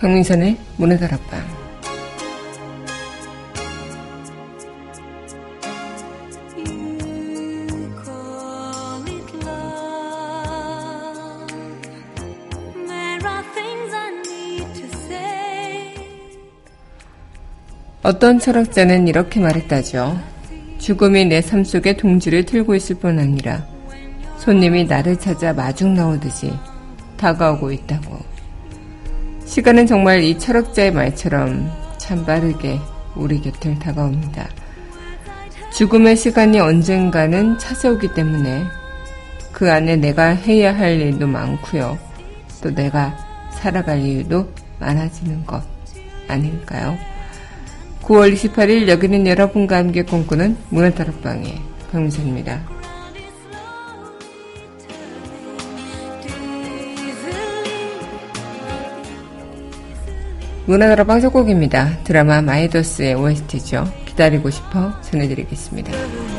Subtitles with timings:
[0.00, 1.58] 강민선의 문화 다락방
[18.04, 20.18] 어떤 철학자는 이렇게 말했다죠.
[20.78, 23.66] 죽음이 내 삶 속에 동지를 틀고 있을 뿐 아니라
[24.38, 26.52] 손님이 나를 찾아 마중 나오듯이
[27.16, 28.37] 다가오고 있다고.
[29.48, 32.78] 시간은 정말 이 철학자의 말처럼 참 빠르게
[33.16, 34.46] 우리 곁을 다가옵니다.
[35.72, 38.64] 죽음의 시간이 언젠가는 찾아오기 때문에
[39.50, 41.98] 그 안에 내가 해야 할 일도 많고요.
[42.62, 43.16] 또 내가
[43.50, 45.62] 살아갈 일도 많아지는 것
[46.28, 46.98] 아닐까요?
[48.02, 51.58] 9월 28일 여기는 여러분과 함께 꿈꾸는 문화다락방의
[51.90, 52.77] 강민선입니다.
[60.68, 61.98] 문화다락방 첫 곡입니다.
[62.04, 63.90] 드라마 마이더스의 OST죠.
[64.04, 66.37] 기다리고 싶어 전해드리겠습니다.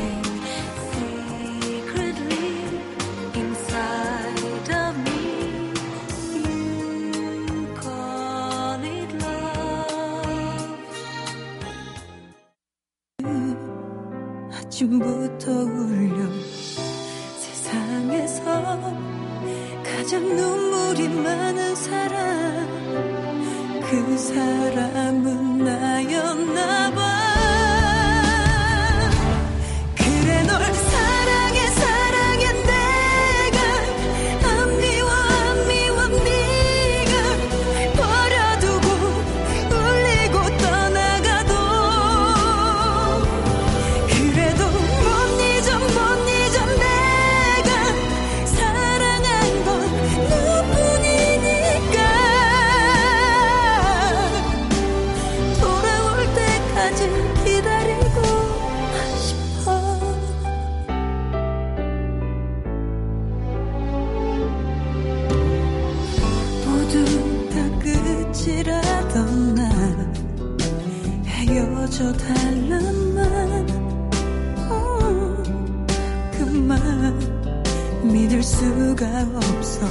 [78.02, 79.06] 믿을 수가
[79.36, 79.86] 없어.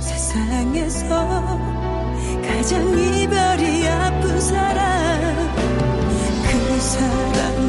[0.00, 1.26] 세상에서
[2.46, 5.52] 가장 이별이 아픈 사람
[6.42, 7.61] 그 사람.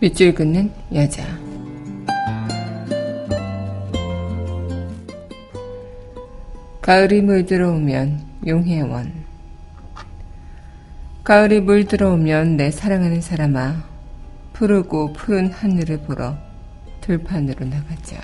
[0.00, 1.22] 밑줄 긋는 여자.
[6.80, 9.12] 가을이 물들어오면 용혜원.
[11.22, 13.84] 가을이 물들어오면 내 사랑하는 사람아,
[14.54, 16.34] 푸르고 푸른 하늘을 보러
[17.02, 18.22] 들판으로 나가자.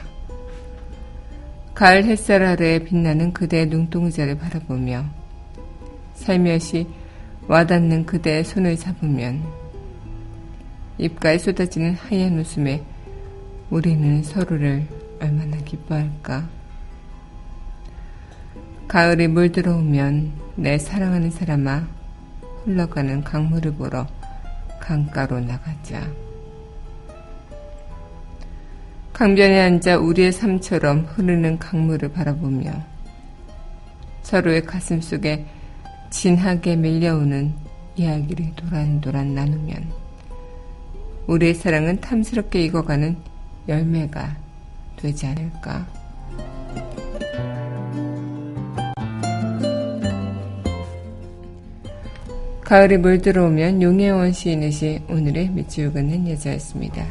[1.75, 5.05] 가을 햇살 아래에 빛나는 그대의 눈동자를 바라보며
[6.15, 6.87] 살며시
[7.49, 9.66] 와닿는 그대의 손을 잡으면
[10.99, 12.83] 입가에 쏟아지는 하얀 웃음에
[13.69, 14.87] 우리는 서로를
[15.21, 16.49] 얼마나 기뻐할까.
[18.89, 21.87] 가을이 물들어오면 내 사랑하는 사람아
[22.65, 24.07] 흘러가는 강물을 보러
[24.81, 26.09] 강가로 나가자.
[29.13, 32.71] 강변에 앉아 우리의 삶처럼 흐르는 강물을 바라보며
[34.23, 35.47] 서로의 가슴 속에
[36.11, 37.55] 진하게 밀려오는
[37.97, 40.06] 이야기를 도란도란 나누면
[41.27, 43.17] 우리의 사랑은 탐스럽게 익어가는
[43.69, 44.37] 열매가
[44.97, 45.87] 되지 않을까.
[52.63, 57.07] 가을이 물들어오면 용혜원 시인의 시 오늘의 밑줄 긋는 여자였습니다.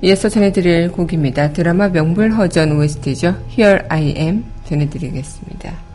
[0.00, 1.52] 이어서 전해드릴 곡입니다.
[1.52, 3.34] 드라마 명불허전 OST죠.
[3.50, 5.87] Here I Am 전해드리겠습니다.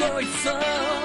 [0.00, 0.99] ごちそう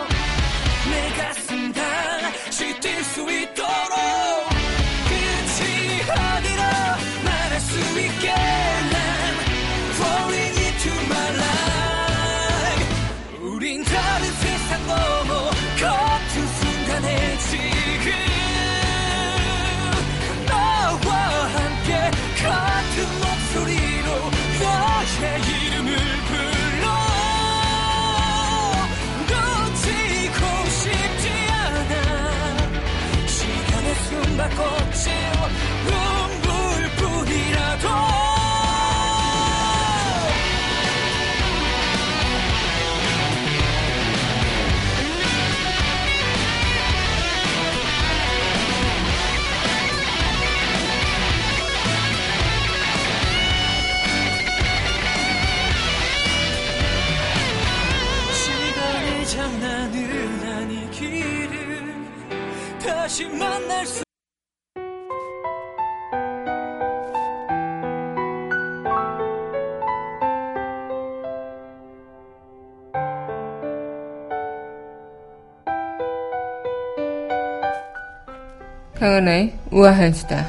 [79.15, 80.45] 강은하의 우아한 수다.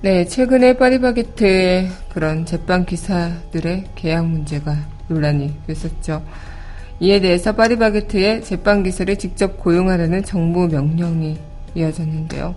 [0.00, 4.76] 네, 최근에 파리바게트의 그런 제빵 기사들의 계약 문제가
[5.08, 6.22] 논란이 됐었죠.
[7.00, 11.38] 이에 대해서 파리바게트의 제빵기사를 직접 고용하라는 정부 명령이
[11.74, 12.54] 이어졌는데요.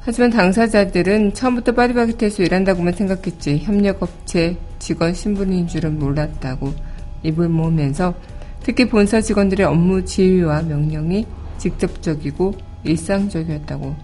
[0.00, 6.74] 하지만 당사자들은 처음부터 파리바게트에서 일한다고만 생각했지 협력업체 직원 신분인 줄은 몰랐다고
[7.22, 8.14] 입을 모으면서
[8.62, 11.26] 특히 본사 직원들의 업무 지휘와 명령이
[11.58, 13.94] 직접적이고 일상적이었다고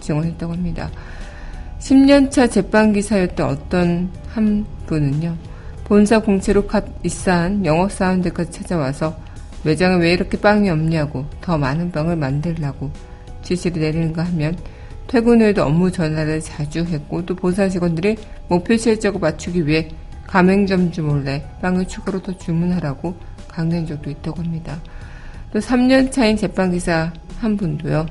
[0.00, 0.90] 증언했다고 합니다.
[1.78, 5.36] 10년차 제빵기사였던 어떤 한 분은요.
[5.86, 9.16] 본사 공채로 갓 입사한 영업 사원들까지 찾아와서
[9.62, 12.90] 매장에 왜 이렇게 빵이 없냐고 더 많은 빵을 만들라고
[13.42, 14.58] 지시를 내리는가 하면
[15.06, 18.16] 퇴근 후에도 업무 전화를 자주 했고 또 본사 직원들이
[18.48, 19.88] 목표 실적을 맞추기 위해
[20.26, 23.14] 가맹점주 몰래 빵을 추가로 더 주문하라고
[23.46, 24.80] 강요한 적도 있다고 합니다.
[25.52, 28.06] 또 3년 차인 제빵기사 한 분도요.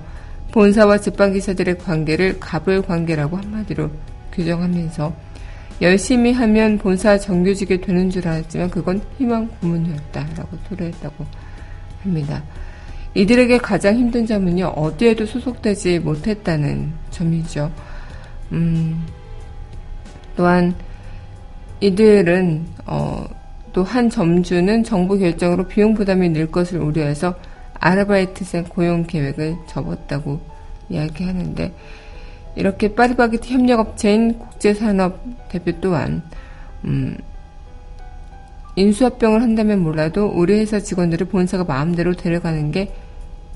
[0.54, 3.92] 본사와 제빵기사들의 관계를 갑을 관계라고 한마디로
[4.32, 5.25] 규정하면서
[5.82, 11.26] 열심히 하면 본사 정규직이 되는 줄 알았지만 그건 희망 고문이었다라고 토로했다고
[12.04, 12.44] 합니다.
[13.14, 17.72] 이들에게 가장 힘든 점은요, 어디에도 소속되지 못했다는 점이죠.
[18.52, 19.06] 음,
[20.36, 20.76] 또한
[21.80, 23.26] 이들은, 어,
[23.72, 27.36] 또 한 점주는 정부 결정으로 비용 부담이 늘 것을 우려해서
[27.80, 30.40] 아르바이트생 고용 계획을 접었다고
[30.90, 31.74] 이야기하는데,
[32.56, 36.22] 이렇게 파리바게트 협력업체인 국제산업 대표 또한
[36.86, 37.18] 음,
[38.76, 42.94] 인수합병을 한다면 몰라도 우리 회사 직원들을 본사가 마음대로 데려가는 게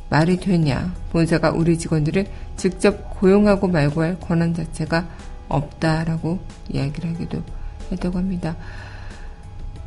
[0.09, 0.93] 말이 되냐.
[1.11, 2.25] 본사가 우리 직원들을
[2.57, 5.07] 직접 고용하고 말고 할 권한 자체가
[5.49, 6.39] 없다라고
[6.69, 7.43] 이야기를 하기도
[7.91, 8.55] 했다고 합니다.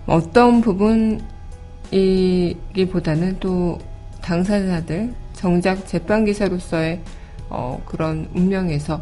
[0.07, 0.61] 어떤
[1.91, 3.79] 부분이기보다는 또
[4.21, 7.01] 당사자들, 정작 재판기사로서의
[7.53, 8.99] 어, 그런 운명에서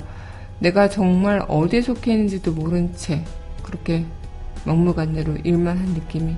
[0.59, 3.25] 내가 정말 어디에 속해 있는지도 모른 채
[3.63, 4.05] 그렇게
[4.65, 6.37] 막무가내로 일만 한 느낌이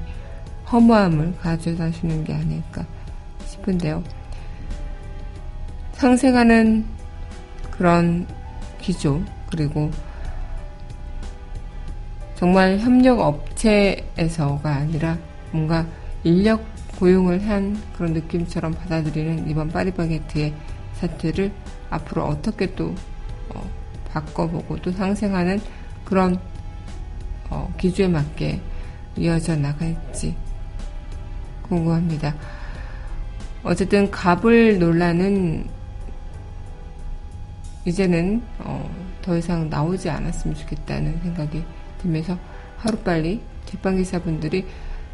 [0.70, 2.86] 허무함을 가져다 주는 게 아닐까
[3.46, 4.02] 싶은데요.
[5.92, 6.84] 상생하는
[7.70, 8.26] 그런
[8.80, 9.90] 기조, 그리고
[12.36, 15.16] 정말 협력 업체에서가 아니라
[15.52, 15.86] 뭔가
[16.24, 16.64] 인력
[16.98, 20.54] 고용을 한 그런 느낌처럼 받아들이는 이번 파리바게트의
[20.94, 21.52] 사태를
[21.92, 22.94] 앞으로 어떻게 또
[23.50, 23.70] 어,
[24.10, 25.60] 바꿔보고 또 상생하는
[26.04, 26.38] 그런
[27.50, 28.60] 어, 기조에 맞게
[29.16, 30.34] 이어져 나갈지
[31.62, 32.34] 궁금합니다.
[33.62, 35.68] 어쨌든 갑을 논란은
[37.84, 41.62] 이제는 어, 더 이상 나오지 않았으면 좋겠다는 생각이
[42.00, 42.38] 들면서
[42.78, 44.66] 하루빨리 제빵기사분들이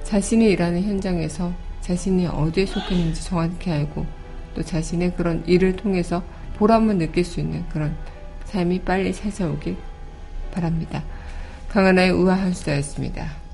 [0.04, 4.06] 자신이 일하는 현장에서 자신이 어디에 속했는지 정확히 알고
[4.54, 6.22] 또 자신의 그런 일을 통해서
[6.58, 7.96] 보람을 느낄 수 있는 그런
[8.44, 9.76] 삶이 빨리 찾아오길
[10.52, 11.02] 바랍니다.
[11.68, 13.47] 강하나의 우아한 수다였습니다.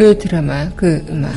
[0.00, 1.34] 그 드라마, 그 음악.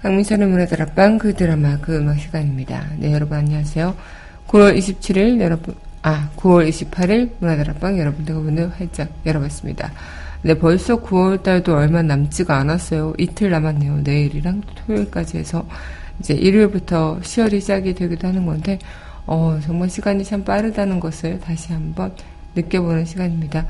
[0.00, 2.86] 강민선의 문화다락방 그 드라마 그 음악 시간입니다.
[2.96, 3.94] 네 여러분 안녕하세요.
[4.48, 9.92] 9월 27일 여러분 아 9월 28일 문화다락방 여러분들과 문을 활짝 열어봤습니다.
[10.46, 13.14] 네 벌써 9월 달도 얼마 남지가 않았어요.
[13.18, 14.02] 이틀 남았네요.
[14.04, 15.66] 내일이랑 토요일까지 해서
[16.20, 18.78] 이제 일요일부터 10월이 시작이 되기도 하는 건데,
[19.26, 22.14] 어, 정말 시간이 참 빠르다는 것을 다시 한번
[22.54, 23.66] 느껴보는 시간입니다.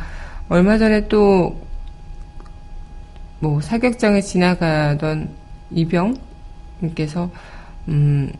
[0.50, 1.58] 얼마 전에 또,
[3.40, 5.30] 뭐, 사격장에 지나가던
[5.70, 7.30] 이병님께서,
[7.88, 8.30] 음,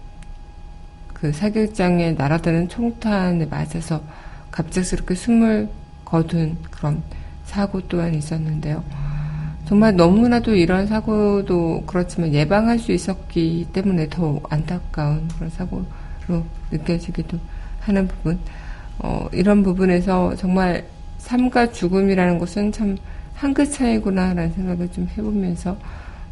[1.15, 4.03] 그 사격장에 날아드는 총탄에 맞아서
[4.51, 5.71] 갑작스럽게 숨을
[6.05, 7.03] 거둔 그런
[7.57, 8.85] 사고 또한 있었는데요.
[9.67, 17.39] 정말 너무나도 이런 사고도 그렇지만 예방할 수 있었기 때문에 더 안타까운 그런 사고로 느껴지기도
[17.81, 18.39] 하는 부분.
[18.99, 20.85] 어, 이런 부분에서 정말
[21.19, 22.97] 삶과 죽음이라는 것은 참
[23.39, 25.77] 한 끗 차이구나라는 생각을 좀 해보면서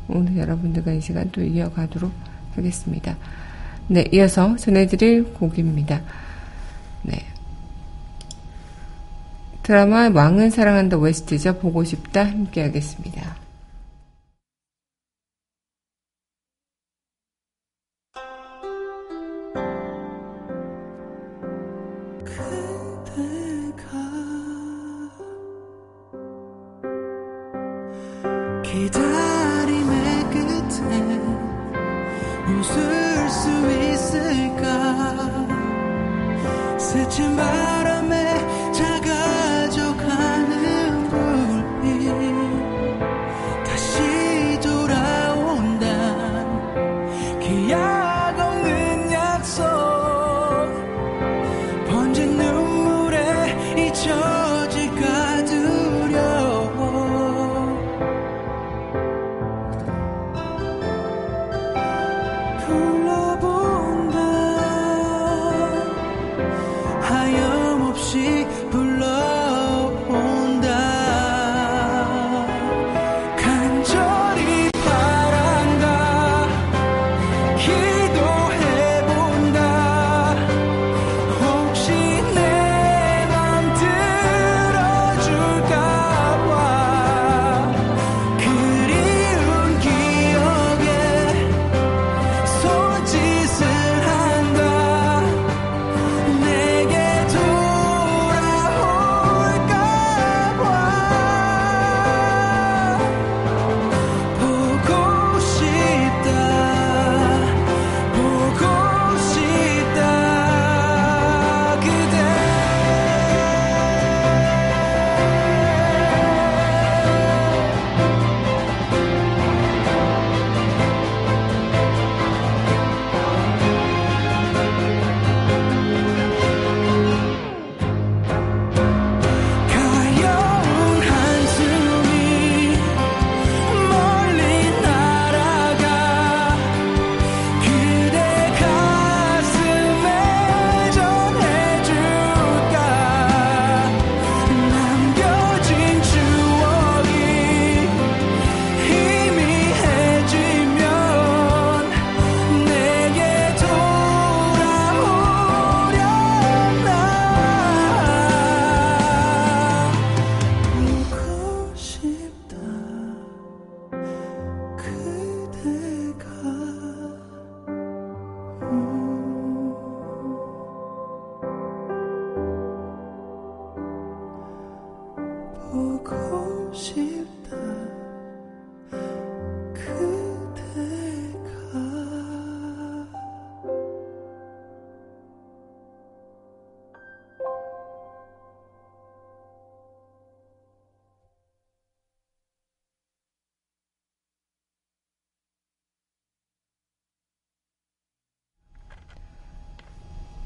[0.08, 2.10] 오늘 여러분들과 이 시간 또 이어가도록
[2.56, 3.16] 하겠습니다.
[3.88, 6.00] 네, 이어서 전해드릴 곡입니다.
[7.02, 7.18] 네.
[9.64, 11.58] 드라마 왕은 사랑한다 웨스트죠.
[11.58, 13.34] 보고 싶다 함께 하겠습니다.
[32.46, 33.48] 웃을 수
[33.92, 34.68] 있을까
[36.78, 37.83] 스친 바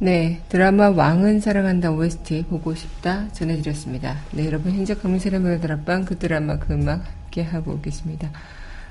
[0.01, 4.19] 네, 드라마 왕은 사랑한다 OST 보고 싶다 전해드렸습니다.
[4.31, 8.31] 네, 여러분 현재 강민철의 문화 다락방 그 드라마 그 음악 함께 하고 계십니다.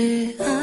[0.00, 0.59] You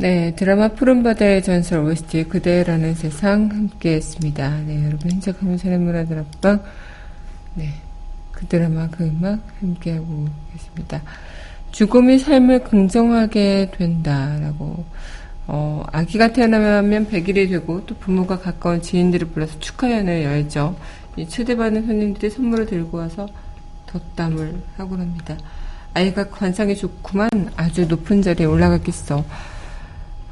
[0.00, 4.48] 네, 드라마 푸른 바다의 전설 OST 그대라는 세상 함께 했습니다.
[4.60, 6.62] 네, 여러분 현재하면 사람문화들 앞방
[7.52, 7.74] 네,
[8.32, 11.02] 그 드라마 그 음악 함께 하고 계십니다.
[11.72, 14.86] 죽음이 삶을 긍정하게 된다라고
[15.46, 20.76] 어, 아기가 태어나면 100일이 되고 또 부모가 가까운 지인들을 불러서 축하연을 열죠.
[21.16, 23.28] 이 초대받은 손님들이 선물을 들고 와서
[23.84, 25.36] 덧담을 하곤 합니다.
[25.92, 29.26] 아이가 관상이 좋구만 아주 높은 자리에 올라갔겠어.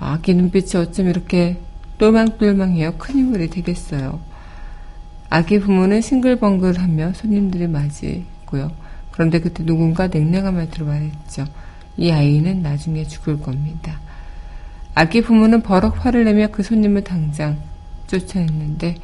[0.01, 1.59] 아기 눈빛이 어쩜 이렇게
[1.99, 2.95] 똘망똘망해요.
[2.99, 4.21] 큰 인물이 되겠어요.
[5.31, 8.71] 아기 부모는 싱글벙글하며 손님들을 맞이했고요.
[9.11, 11.45] 그런데 그때 누군가 냉랭한 말투로 말했죠.
[11.97, 14.01] 이 아이는 나중에 죽을 겁니다.
[14.95, 17.59] 아기 부모는 버럭 화를 내며 그 손님을 당장
[18.07, 18.97] 쫓아냈는데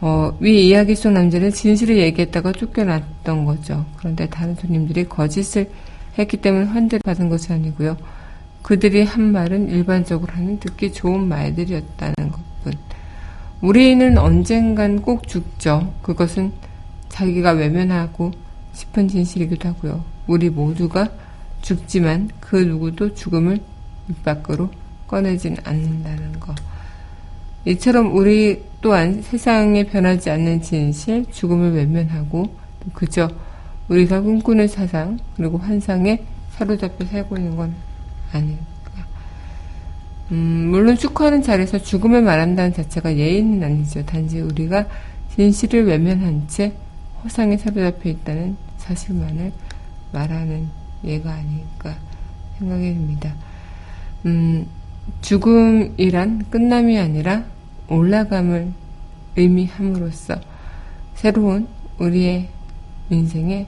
[0.00, 3.86] 어, 위 이야기 속 남자는 진실을 얘기했다가 쫓겨났던 거죠.
[3.96, 5.70] 그런데 다른 손님들이 거짓을
[6.18, 7.96] 했기 때문에 환대를 받은 것이 아니고요.
[8.62, 12.72] 그들이 한 말은 일반적으로 하는 듣기 좋은 말들이었다는 것뿐.
[13.60, 15.92] 우리는 언젠간 꼭 죽죠.
[16.02, 16.52] 그것은
[17.08, 18.32] 자기가 외면하고
[18.72, 20.04] 싶은 진실이기도 하고요.
[20.26, 21.08] 우리 모두가
[21.60, 23.60] 죽지만 그 누구도 죽음을
[24.08, 24.70] 입 밖으로
[25.06, 26.54] 꺼내진 않는다는 것.
[27.64, 32.56] 이처럼 우리 또한 세상에 변하지 않는 진실, 죽음을 외면하고
[32.92, 33.28] 그저
[33.88, 37.74] 우리가 꿈꾸는 사상 그리고 환상에 사로잡혀 살고 있는 건
[38.32, 38.62] 아닐까.
[40.30, 44.04] 음, 물론 축하하는 자리에서 죽음을 말한다는 자체가 예의는 아니죠.
[44.04, 44.86] 단지 우리가
[45.34, 46.72] 진실을 외면한 채
[47.22, 49.52] 허상에 사로잡혀 있다는 사실만을
[50.12, 50.68] 말하는
[51.04, 51.96] 예가 아닐까
[52.58, 53.34] 생각이 듭니다.
[54.26, 54.66] 음,
[55.20, 57.44] 죽음이란 끝남이 아니라
[57.88, 58.72] 올라감을
[59.36, 60.36] 음미함으로써
[61.14, 61.66] 새로운
[61.98, 62.48] 우리의
[63.10, 63.66] 인생에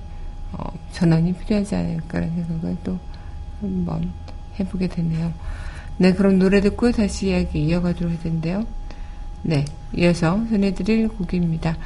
[0.52, 2.98] 어, 전환이 필요하지 않을까라는 생각을 또
[3.60, 4.12] 한번
[4.58, 5.32] 해보게 되네요.
[5.98, 8.66] 네, 그럼 노래 듣고 다시 이야기 이어가도록 할 텐데요.
[9.42, 9.64] 네,
[9.94, 11.76] 이어서 전해드릴 곡입니다.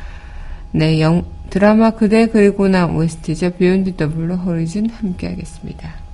[0.72, 3.50] 네, 영, 드라마 그대 그리고 나 OST죠.
[3.50, 6.07] Beyond the Blue Horizon 함께 하겠습니다.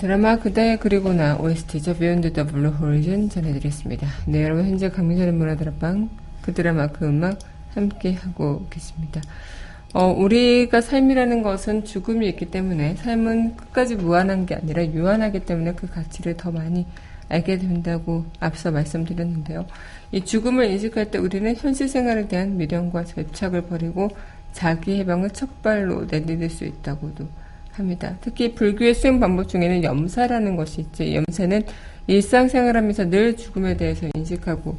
[0.00, 1.98] 드라마 그대 그리고 나 OST죠.
[1.98, 4.08] Beyond the Blue Horizon 전해드렸습니다.
[4.26, 6.08] 네, 여러분 현재 강민선의 문화다락방
[6.40, 7.38] 그 드라마 그 음악
[7.74, 9.20] 함께 하고 계십니다.
[9.92, 15.86] 어, 우리가 삶이라는 것은 죽음이 있기 때문에 삶은 끝까지 무한한 게 아니라 유한하기 때문에 그
[15.86, 16.86] 가치를 더 많이
[17.28, 19.66] 알게 된다고 앞서 말씀드렸는데요.
[20.12, 24.08] 이 죽음을 인식할 때 우리는 현실 생활에 대한 미련과 집착을 버리고
[24.54, 27.28] 자기 해방을 첫 발로 내디딜 수 있다고도
[27.72, 28.16] 합니다.
[28.20, 31.04] 특히 불교의 수행 방법 중에는 염사라는 것이 있죠.
[31.14, 31.62] 염사는
[32.06, 34.76] 일상생활하면서 늘 죽음에 대해서 인식하고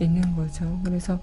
[0.00, 0.80] 있는 거죠.
[0.84, 1.20] 그래서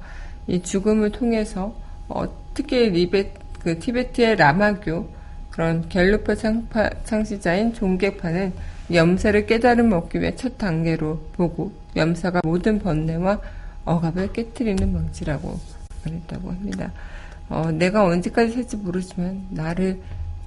[0.47, 1.75] 이 죽음을 통해서
[2.07, 5.09] 어, 특히 리베, 그 티베트의 라마교
[5.51, 8.53] 그런 갤루파 창파, 창시자인 종객파는
[8.91, 13.39] 염사를 깨달음 얻기 위해 첫 단계로 보고 염사가 모든 번뇌와
[13.85, 15.59] 억압을 깨뜨리는 방치라고
[16.05, 16.91] 말했다고 합니다.
[17.49, 19.99] 어, 내가 언제까지 살지 모르지만 나를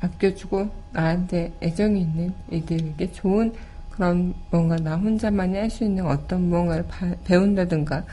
[0.02, 3.54] 아껴주고 나한테 애정이 있는 이들에게 좋은
[3.90, 8.04] 그런 뭔가 나 혼자만이 할 수 있는 어떤 무언가를 바, 배운다든가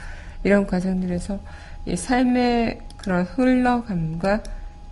[0.43, 1.39] 이런 과정들에서
[1.86, 4.43] 이 삶의 그런 흘러감과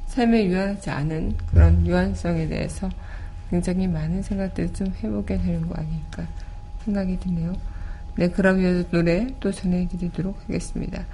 [0.07, 2.89] 삶에 유한하지 않은 그런 유한성에 대해서
[3.49, 6.25] 굉장히 많은 생각들을 좀 해보게 되는 거 아닐까
[6.83, 7.53] 생각이 드네요.
[8.15, 11.05] 네, 그럼 이 노래 또 전해드리도록 하겠습니다.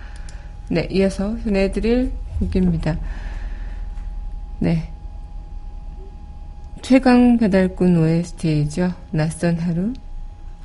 [0.69, 2.97] 네, 이어서 전해드릴 곡입니다.
[4.59, 4.92] 네.
[6.83, 8.91] 최강 배달꾼 OST죠.
[9.11, 9.93] 낯선 하루.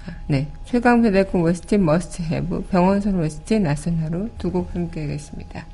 [0.04, 0.48] 아, 네.
[0.64, 5.64] 최강 배달꾼 OST 머스트 해브, 병원선 OST 낯선 하루 두 곡 함께 하겠습니다.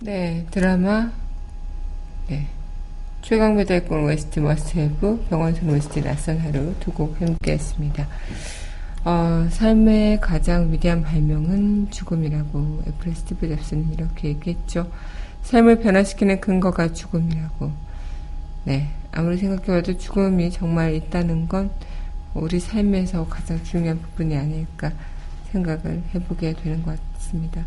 [0.00, 1.10] 네, 드라마,
[2.28, 2.46] 네.
[3.22, 8.06] 최강 배달꾼 OST Must Have, 병원선 OST 낯선 하루 두 곡 함께 했습니다.
[9.04, 14.88] 어, 삶의 가장 위대한 발명은 죽음이라고 애플 스티브 잡스는 이렇게 얘기했죠.
[15.42, 17.72] 삶을 변화시키는 근거가 죽음이라고.
[18.64, 21.70] 네, 아무리 생각해봐도 죽음이 정말 있다는 건
[22.34, 24.92] 우리 삶에서 가장 중요한 부분이 아닐까
[25.50, 27.64] 생각을 해보게 되는 것 같습니다.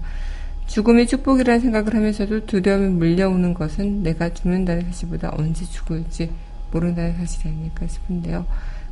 [0.72, 6.32] 죽음이 축복이라는 생각을 하면서도 두려움이 물려오는 것은 내가 죽는다는 사실보다 언제 죽을지
[6.72, 8.46] 모른다는 사실이 아닐까 싶은데요.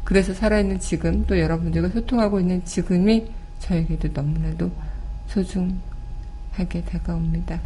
[0.04, 3.28] 그래서 살아있는 지금 또 여러분들과 소통하고 있는 지금이
[3.60, 4.72] 저에게도 너무나도
[5.28, 7.62] 소중하게 다가옵니다.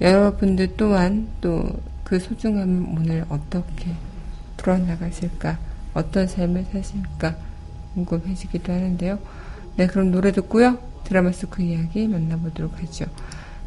[0.00, 3.90] 여러분들 또한 또 그 소중함을 오늘 어떻게
[4.56, 5.58] 풀어나가실까,
[5.92, 7.34] 어떤 삶을 사실까
[7.94, 9.18] 궁금해지기도 하는데요.
[9.74, 10.78] 네, 그럼 노래 듣고요.
[11.06, 13.06] 드라마 속 그 이야기 만나보도록 하죠.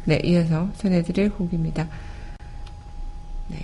[0.04, 1.88] 네, 이어서 전해드릴 곡입니다.
[3.48, 3.58] 네.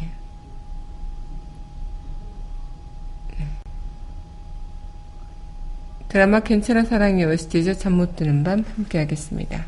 [3.39, 3.47] 네.
[6.09, 7.75] 드라마 괜찮아 사랑이 OST죠.
[7.75, 9.67] 잠 못 드는 밤 함께 하겠습니다.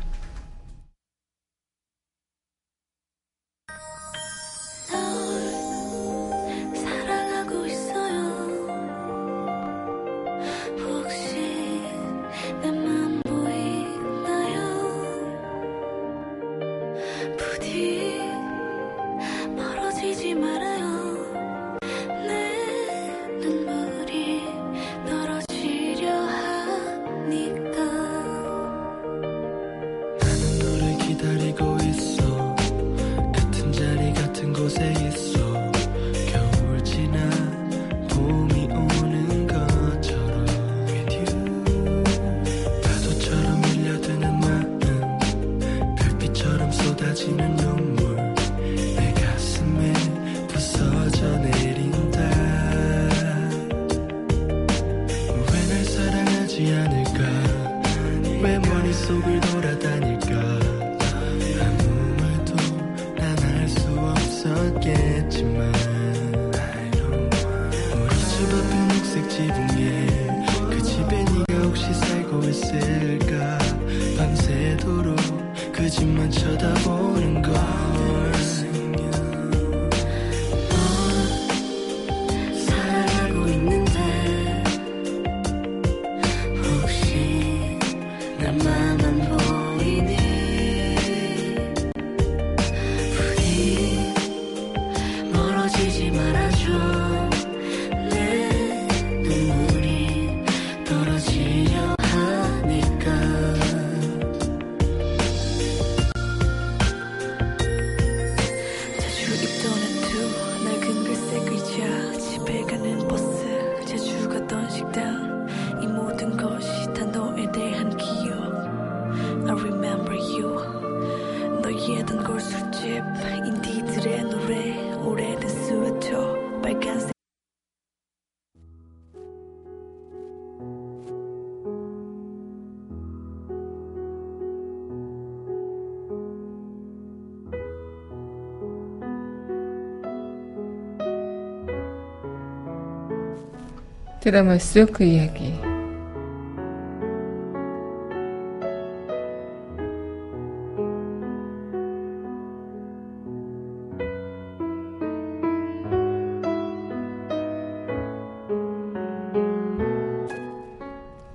[144.29, 145.55] 드라마 속 그 이야기.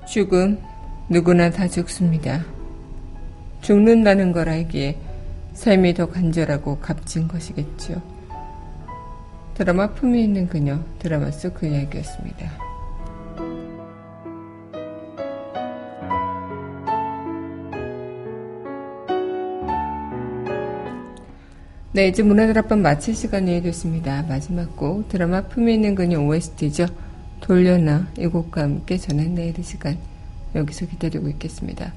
[0.07, 0.62] 죽음,
[1.09, 2.45] 누구나 다 죽습니다.
[3.61, 4.97] 죽는다는 걸 알기에
[5.55, 8.01] 삶이 더 간절하고 값진 것이겠죠.
[9.55, 12.64] 드라마 품이 있는 그녀, 드라마 속 그 이야기였습니다.
[21.95, 24.24] 네, 이제 문화드랍밤 마칠 시간이 됐습니다.
[24.28, 26.86] 마지막 곡 드라마 품이 있는 그녀 OST죠.
[27.40, 29.97] 돌려나 이 곡과 함께 저는 내일 이 시간
[30.57, 31.92] 여기서 기다리고 있겠습니다.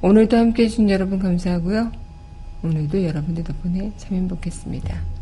[0.00, 1.92] 오늘도 함께 해주신 여러분 감사하고요.
[2.64, 5.17] 오늘도 여러분들 덕분에 참 행복했습니다.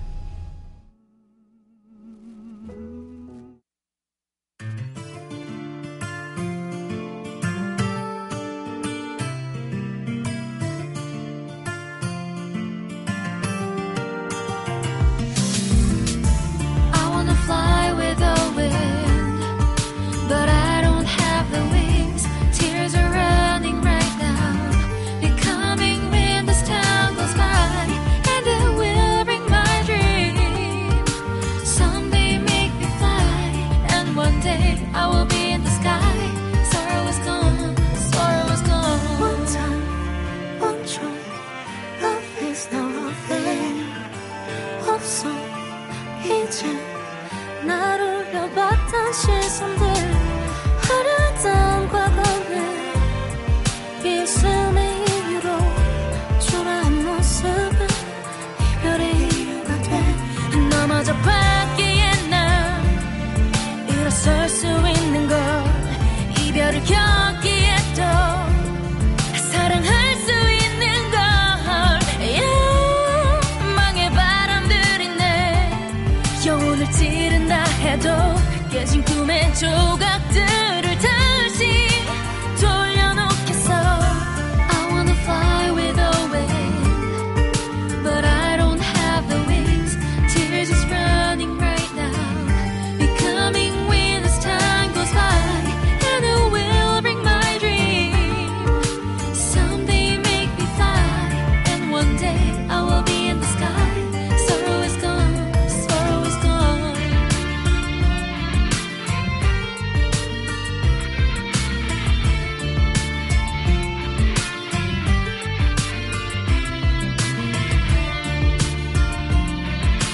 [42.57, 42.96] is